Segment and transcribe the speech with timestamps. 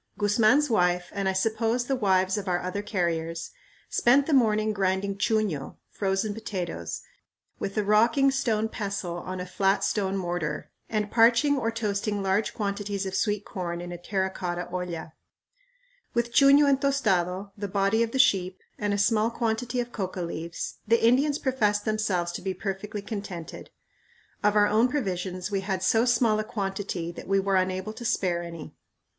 [0.17, 3.51] Guzman's wife, and I suppose the wives of our other carriers,
[3.87, 7.01] spent the morning grinding chuño (frozen potatoes)
[7.59, 12.55] with a rocking stone pestle on a flat stone mortar, and parching or toasting large
[12.55, 15.13] quantities of sweet corn in a terra cotta olla.
[16.15, 20.23] With chuño and tostado, the body of the sheep, and a small quantity of coca
[20.23, 23.69] leaves, the Indians professed themselves to be perfectly contented.
[24.43, 28.03] Of our own provisions we had so small a quantity that we were unable to
[28.03, 28.73] spare any.